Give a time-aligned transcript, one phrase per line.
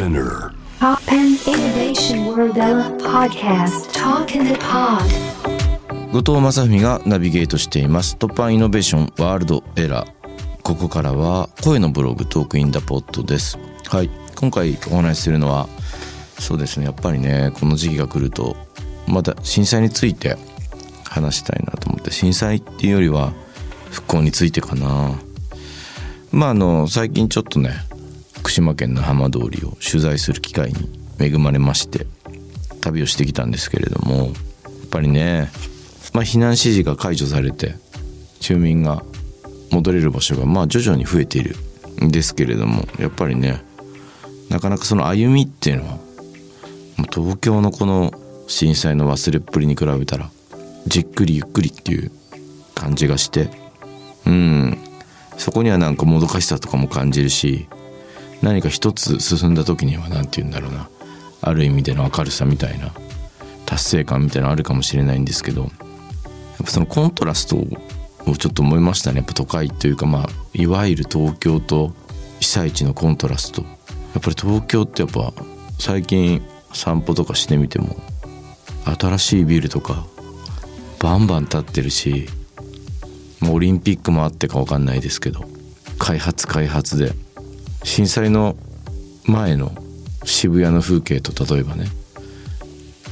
[0.00, 0.54] Spinner.
[0.78, 2.54] Pop and Innovation World
[3.02, 3.92] Podcast.
[3.92, 5.04] Talk in the Pod.
[6.10, 8.16] 後藤正文がナビゲートしています。
[8.18, 10.62] 突破イノベーションワールドエラー。
[10.62, 13.58] ここからは声のブログトークインダポットです。
[13.88, 14.08] はい。
[14.36, 15.68] 今回お話しするのは
[16.38, 18.56] そうですねやっぱりねこの時期が来ると
[19.06, 20.38] また震災について
[21.04, 23.34] 話したいなと思って震災っていうよりは
[23.90, 25.20] 復興についてかな。
[26.32, 27.89] まああの最近ちょっとね福
[28.60, 30.88] 島県の浜通りを取材する機会に
[31.18, 32.06] 恵まれまして
[32.80, 34.32] 旅をしてきたんですけれどもやっ
[34.90, 35.50] ぱりね
[36.12, 37.74] まあ、避難指示が解除されて
[38.40, 39.02] 住民が
[39.70, 41.56] 戻れる場所がまあ徐々に増えている
[42.04, 43.62] んですけれどもやっぱりね
[44.48, 45.98] なかなかその歩みっていうのは
[47.12, 48.12] 東京のこの
[48.48, 50.30] 震災の忘れっぷりに比べたら
[50.86, 52.10] じっくりゆっくりっていう
[52.74, 53.50] 感じがして
[54.26, 54.78] うん
[55.38, 57.68] そこにはなんかもどかしさとかも感じるし
[58.42, 60.88] 何か一つ進んだ時には何て言うんだろうな。
[61.42, 62.92] ある意味での明るさみたいな
[63.66, 65.62] 達成感みたいなのあるかもしれないんですけど。
[65.62, 65.68] や
[66.64, 69.18] っぱそのコントラストをちょっと思いましたね。
[69.18, 71.94] やっぱ都会というかまあいわゆる東京と
[72.40, 73.62] 被災地のコントラスト。
[73.62, 73.68] や
[74.18, 75.32] っぱり東京ってやっぱ
[75.78, 77.96] 最近散歩とかしてみても
[78.84, 80.04] 新しいビルとか
[80.98, 82.28] バンバン建ってるし
[83.40, 85.44] もうオリンピックもあってか分かんないですけど
[85.98, 87.12] 開発開発で
[87.84, 88.56] 震災の
[89.24, 89.72] 前の
[90.24, 91.86] 渋谷の風景と例えばね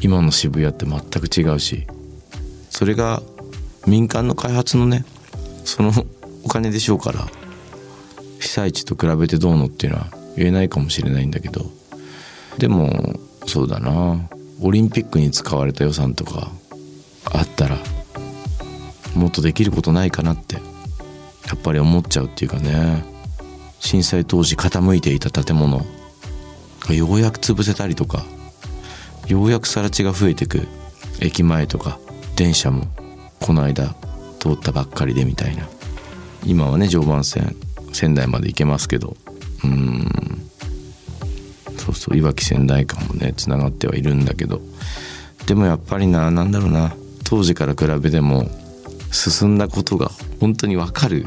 [0.00, 1.86] 今の渋谷って全く違うし
[2.70, 3.22] それが
[3.86, 5.04] 民間の開発のね
[5.64, 5.92] その
[6.44, 7.26] お金でしょうから
[8.40, 11.66] 被災地と比べてどうのっていうのは言えないかもしれないんだけど
[12.58, 14.28] でもそうだな。
[14.60, 16.50] オリンピックに使われた予算とか
[17.24, 17.78] あったら
[19.14, 20.60] もっとできることないかなってや
[21.54, 23.17] っぱり思っちゃうっていうかね。
[23.80, 25.86] 震災当時傾いていた建物。
[26.88, 28.24] がようやく潰せたりとか
[29.26, 30.66] ようやく更地が増えてく
[31.20, 31.98] 駅前とか
[32.34, 32.86] 電車も
[33.40, 33.94] この間
[34.38, 35.68] 通ったばっかりでみたいな。
[36.46, 37.56] 今はね常磐線
[37.92, 39.16] 仙台まで行けますけど。
[39.64, 40.08] うん。
[41.76, 44.60] そうそういわき仙台間もねつながってはいるんだけど。
[45.46, 46.94] でもやっぱりな何だろうな。
[47.24, 48.48] 当時から比べても
[49.10, 50.10] 進んだことが
[50.40, 51.26] 本当に分かる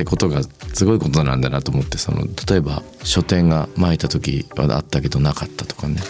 [0.00, 0.40] ってことが
[0.72, 6.00] すごいことなんだなと思ってその例えば書店が巻いた時はあったけどなかったとかね。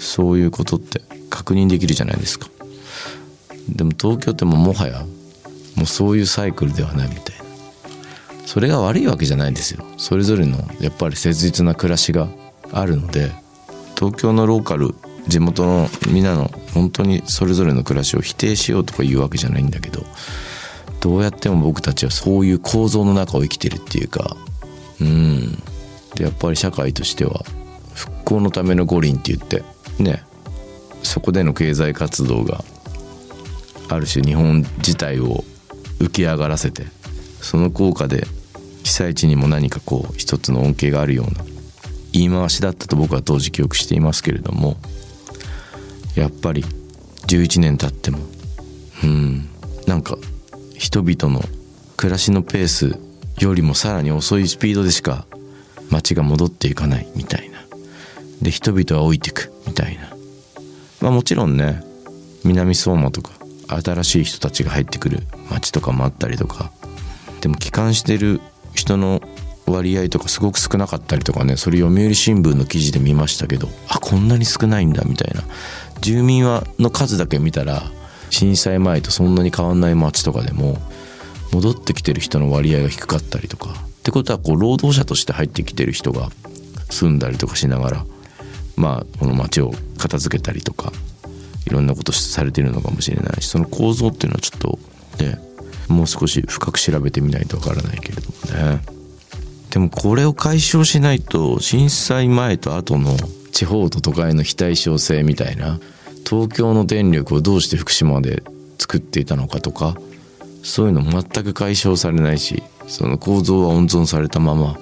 [0.00, 2.48] そういうことって確認できるじゃないですか。
[3.68, 5.04] でも東京ってももはや
[5.76, 7.44] もうそういうサイクルではないみたいな。
[8.46, 9.84] それが悪いわけじゃないんですよ。
[9.96, 12.26] それぞれのやっぱり切実な暮らしが
[12.72, 13.30] あるので
[13.96, 14.96] 東京のローカル
[15.28, 20.04] 地元のみんなの本当にそれぞれの暮らしを否定しようとか言うわけじゃないんだけど
[21.00, 24.36] どうやっても僕たちはそういう構造の中を生きてるっていうか
[25.00, 25.52] うん。
[26.14, 27.44] でやっぱり社会としては
[27.94, 29.62] 復興のための五輪って言って
[30.02, 30.24] ね。
[31.02, 32.62] そこでの経済活動が
[33.88, 35.44] ある種日本自体を
[35.98, 36.84] 浮き上がらせて
[37.40, 38.26] その効果で
[38.84, 41.44] 被災地にも何かこう一つの恩恵があるような
[42.12, 44.76] 言い回しだったと僕は当時記憶していますけれども
[46.16, 46.64] やっぱり
[47.26, 48.18] 11年経っても
[49.04, 49.48] うん。
[49.86, 50.16] なんか
[50.80, 51.44] 人々の
[51.98, 52.98] 暮らしのペース
[53.38, 55.26] よりもさらに遅いスピードでしか
[55.90, 57.58] 街が戻っていかないみたいな。
[58.40, 60.08] で人々は老いてくみたいな。
[61.02, 61.82] まあもちろんね
[62.44, 63.32] 南相馬とか
[63.68, 65.18] 新しい人たちが入ってくる
[65.50, 66.72] 街とかもあったりとか。
[67.42, 68.40] でも帰還してる
[68.74, 69.20] 人の
[69.66, 75.42] 割合とかすごく少なかったりとかねそれ読売新聞の記事で見ましたけどあこんなに少ないんだみたいな。
[76.00, 77.82] 住民はの数だけ見たら
[78.30, 80.78] 震災前とそんなに変わんない街とかでも
[81.52, 86.30] 戻ってきてる人の割合が低かったりとかってことはこう労働者として入ってきてる人が
[86.90, 88.06] 住んだりとかしながら
[88.76, 90.92] まあこの街を片付けたりとか
[91.66, 94.78] いろんなことされてるのかもしれないしその構造っていうのはちょっと
[95.22, 95.38] ね
[95.88, 98.82] もう少し深く調べてみないとわからないけれどもね。
[99.70, 103.16] でもこれを解消しないと震災前と後の
[103.52, 105.78] 地方と都会の非対称性みたいな
[106.28, 108.42] 東京の電力をどうして福島で
[108.78, 109.96] 作っていたのかとか
[110.62, 114.78] そういうの全く解消されないしその構造は温存されたまま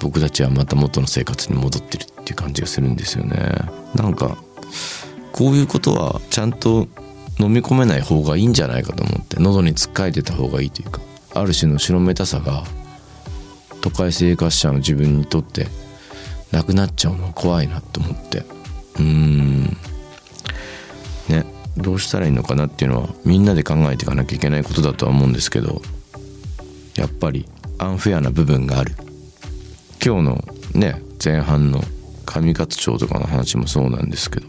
[0.00, 3.36] 僕たちはまた元の生活に戻ってるっていう感じがするんですよね。
[3.94, 4.36] なんか
[5.32, 6.88] こういうことはちゃんと
[7.40, 11.00] 飲み込めない方がいいんじゃないかと思って喉につっかえてた方がいいというか
[11.34, 12.64] ある種の後ろめたさが
[13.80, 15.66] 都会生活者の自分にとって
[16.52, 18.38] なくなっちゃうのは怖いなと思って。
[18.38, 19.76] うーん。
[21.78, 25.82] どうしたらいいのかなっていうのはみんなで考えていかなきゃいけないことだとは思うんですけど
[26.96, 27.46] やっぱり
[27.78, 28.94] アンフェアな部分がある。
[30.04, 30.44] 今日の
[30.74, 31.82] ね前半の
[32.24, 34.46] 上勝町とかの話もそうなんですけど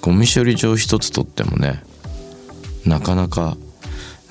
[0.00, 1.82] ゴミ処理場一つとってもね
[2.86, 3.56] なかなか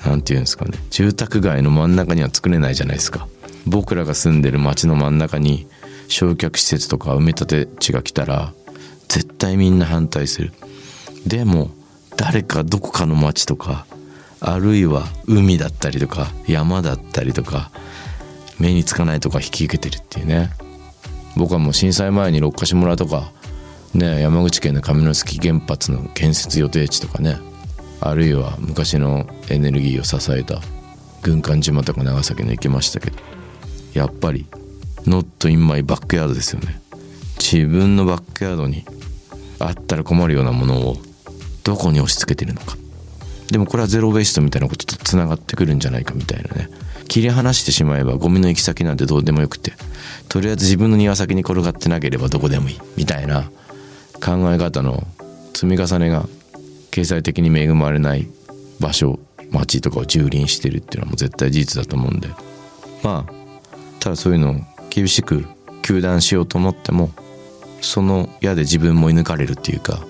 [0.04, 3.28] なんていうんですかね住宅街の真ん中には作れないじゃないですか。
[3.66, 5.68] 僕らが住んでる町の真ん中に
[6.08, 8.52] 焼却施設とか埋め立て地が来たら
[9.08, 10.52] 絶対みんな反対する。
[11.26, 11.70] でも
[12.20, 13.86] 誰かどこかの町とか
[14.40, 17.70] あるいは海だったりとか山だったりとか
[18.58, 20.50] 目につかないとか引き受けてるっていうね。
[21.34, 23.32] 僕はもう震災前に六ヶ所村とか
[23.94, 27.38] ね山口県の上関原発の建設予定地とかね
[28.00, 30.60] あるいは昔のエネルギーを支えた
[31.22, 33.16] 軍艦島とか長崎の行きましたけど
[33.94, 34.44] やっぱり
[35.06, 36.82] 「not in my backyard」ですよね。
[37.38, 38.84] 自分のバックヤードに
[39.58, 40.98] あったら困るようなものを
[41.70, 42.76] どこに押し付けてるのか。
[43.52, 46.68] でもこれはゼロベーストみたいなこととつながってくるんじゃないかみたいなね。
[47.06, 49.74] 切り離してしまえばゴミの行き先なんてどうでもよくて。
[50.28, 52.80] とりあえず自分の庭先に転がってなければどこでもいい。
[52.96, 53.52] みたいな。
[54.14, 55.06] 考え方の
[55.54, 56.26] 積み重ねが
[56.90, 58.26] 経済的に恵まれない
[58.80, 59.20] 場所
[59.52, 62.28] 町とかを蹂躙してるっていうのはもう絶対事実だと思うんで。
[63.04, 63.32] まあ
[64.00, 64.54] ただそういうのを
[64.90, 65.46] 厳しく
[65.82, 67.10] 糾弾しようと思っても
[67.80, 70.00] その矢で自分も射抜かれるっていうか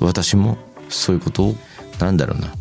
[0.00, 0.56] 私も
[0.90, 1.54] そういうこと？
[1.98, 2.52] なんだろうな。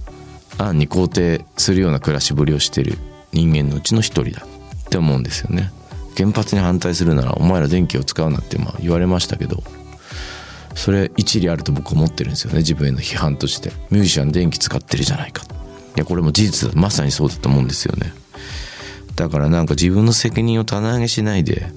[0.58, 2.98] 暗に肯定するような暮らしぶりをしてる。
[3.31, 4.46] 人間のうちの一人だ。
[4.46, 5.72] って思うんですよね。
[6.18, 9.64] 原発に反対するならお前ら電気を使うなってまあ言われましたけど。
[10.76, 12.60] それ一理あると僕思ってるんですよね。
[12.60, 13.72] 自分への批判として。
[13.90, 15.44] ミュージシャン電気使ってるじゃないか。
[15.44, 16.80] いやこれも事実だ。
[16.80, 18.14] まさにそうだと思うんですよね。
[19.16, 21.68] だからなんか自分の責任を棚上げしないで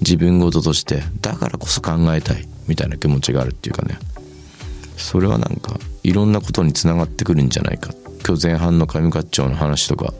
[0.00, 3.98] 自分事としてだからこそ考えたいみたいな気持ちがあるっていうかね。
[4.96, 7.92] それはなんかいろんなことにつながってくるんじゃないか。
[8.26, 10.14] 今日前半の上勝町の話とか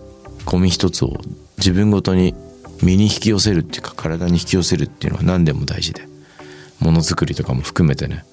[0.44, 1.20] ゴミ一つを
[1.58, 2.34] 自分ごとに
[2.82, 6.08] 身に引き寄せるっていうか体に引き寄せるっていうのは何でも大事で。
[6.80, 8.24] ものづくりとかも含めてね。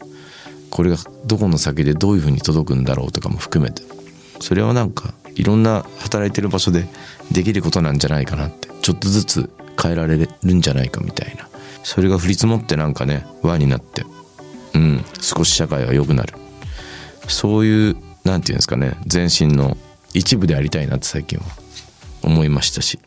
[0.71, 3.83] これがどこの先でどういうふうに届くんだろうとかも含めて。
[4.39, 6.87] それはなんかいろんな働いてる場所で
[7.31, 8.69] できることなんじゃないかなって。
[8.81, 9.49] ちょっとずつ
[9.81, 11.47] 変えられるんじゃないかみたいな。
[11.83, 14.03] それが降り積もってなんかね輪になって。
[14.73, 16.33] うん、少し社会が良くなる。
[17.27, 18.97] そういうなんていうんですかね。
[19.05, 19.77] 全身の
[20.13, 21.45] 一部でありたいなって最近は
[22.23, 22.99] 思いましたし。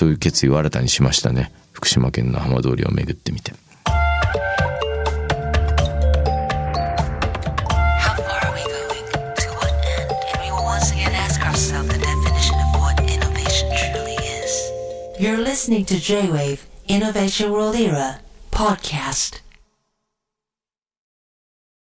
[0.00, 1.52] そういう決意を新たにしましたね。
[1.72, 3.52] 福島県の浜通りを巡ってみて。
[16.10, 17.76] J-Wave Innovation World
[18.50, 19.49] Podcast.